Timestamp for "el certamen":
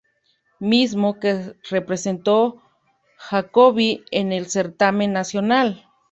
4.33-5.13